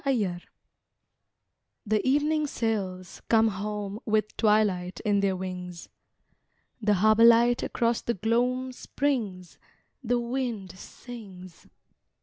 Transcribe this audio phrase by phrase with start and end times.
[0.03, 0.47] WAVES
[1.85, 5.89] The evening sails come home With twilight in their wings.
[6.81, 9.59] The harbour light across the gloam Springs;
[10.03, 11.67] The wind sings.